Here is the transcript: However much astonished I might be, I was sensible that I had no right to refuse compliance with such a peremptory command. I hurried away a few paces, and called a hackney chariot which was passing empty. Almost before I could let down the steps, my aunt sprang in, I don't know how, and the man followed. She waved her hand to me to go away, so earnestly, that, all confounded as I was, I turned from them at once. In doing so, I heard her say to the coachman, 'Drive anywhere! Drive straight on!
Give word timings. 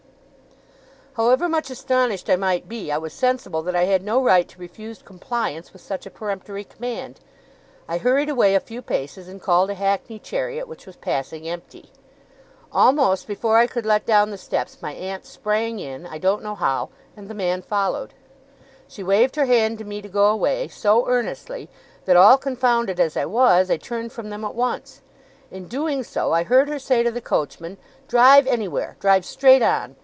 However 1.15 1.49
much 1.49 1.69
astonished 1.69 2.29
I 2.29 2.37
might 2.37 2.69
be, 2.69 2.89
I 2.89 2.97
was 2.97 3.11
sensible 3.13 3.61
that 3.63 3.75
I 3.75 3.83
had 3.83 4.01
no 4.01 4.23
right 4.23 4.47
to 4.47 4.59
refuse 4.59 5.01
compliance 5.01 5.73
with 5.73 5.81
such 5.81 6.05
a 6.05 6.09
peremptory 6.09 6.63
command. 6.63 7.19
I 7.87 7.97
hurried 7.97 8.29
away 8.29 8.55
a 8.55 8.61
few 8.61 8.81
paces, 8.81 9.27
and 9.27 9.41
called 9.41 9.69
a 9.69 9.73
hackney 9.73 10.19
chariot 10.19 10.69
which 10.69 10.85
was 10.85 10.95
passing 10.95 11.47
empty. 11.49 11.91
Almost 12.71 13.27
before 13.27 13.57
I 13.57 13.67
could 13.67 13.85
let 13.85 14.05
down 14.05 14.31
the 14.31 14.37
steps, 14.37 14.81
my 14.81 14.93
aunt 14.93 15.25
sprang 15.25 15.79
in, 15.79 16.07
I 16.07 16.17
don't 16.17 16.41
know 16.41 16.55
how, 16.55 16.89
and 17.17 17.27
the 17.27 17.35
man 17.35 17.61
followed. 17.61 18.13
She 18.87 19.03
waved 19.03 19.35
her 19.35 19.45
hand 19.45 19.77
to 19.79 19.83
me 19.85 20.01
to 20.01 20.07
go 20.09 20.27
away, 20.27 20.69
so 20.69 21.07
earnestly, 21.09 21.69
that, 22.05 22.15
all 22.17 22.37
confounded 22.37 23.01
as 23.01 23.17
I 23.17 23.25
was, 23.25 23.69
I 23.69 23.75
turned 23.75 24.13
from 24.13 24.29
them 24.29 24.45
at 24.45 24.55
once. 24.55 25.01
In 25.51 25.67
doing 25.67 26.03
so, 26.03 26.31
I 26.31 26.43
heard 26.43 26.69
her 26.69 26.79
say 26.79 27.03
to 27.03 27.11
the 27.11 27.21
coachman, 27.21 27.77
'Drive 28.07 28.47
anywhere! 28.47 28.95
Drive 29.01 29.25
straight 29.25 29.61
on! 29.61 29.97